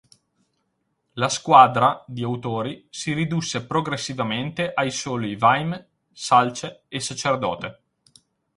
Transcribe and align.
La 1.13 1.29
"squadra" 1.29 2.03
di 2.07 2.23
autori 2.23 2.87
si 2.89 3.13
ridusse 3.13 3.67
progressivamente 3.67 4.71
ai 4.73 4.89
soli 4.89 5.35
Vaime, 5.35 5.89
Salce 6.11 6.85
e 6.87 6.99
Sacerdote. 6.99 7.81